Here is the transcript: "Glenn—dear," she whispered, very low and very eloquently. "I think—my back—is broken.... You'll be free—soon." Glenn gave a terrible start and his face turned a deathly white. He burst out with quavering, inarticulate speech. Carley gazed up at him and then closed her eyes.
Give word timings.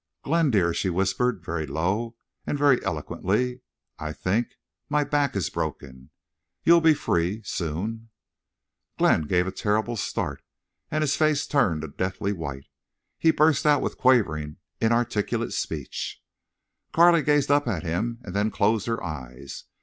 "Glenn—dear," 0.23 0.73
she 0.73 0.89
whispered, 0.89 1.45
very 1.45 1.67
low 1.67 2.15
and 2.47 2.57
very 2.57 2.83
eloquently. 2.83 3.61
"I 3.99 4.13
think—my 4.13 5.03
back—is 5.03 5.51
broken.... 5.51 6.09
You'll 6.63 6.81
be 6.81 6.95
free—soon." 6.95 8.09
Glenn 8.97 9.27
gave 9.27 9.45
a 9.45 9.51
terrible 9.51 9.95
start 9.95 10.41
and 10.89 11.03
his 11.03 11.15
face 11.15 11.45
turned 11.45 11.83
a 11.83 11.87
deathly 11.87 12.31
white. 12.33 12.65
He 13.19 13.29
burst 13.29 13.63
out 13.67 13.83
with 13.83 13.99
quavering, 13.99 14.57
inarticulate 14.81 15.53
speech. 15.53 16.19
Carley 16.91 17.21
gazed 17.21 17.51
up 17.51 17.67
at 17.67 17.83
him 17.83 18.21
and 18.23 18.35
then 18.35 18.49
closed 18.49 18.87
her 18.87 19.03
eyes. 19.03 19.65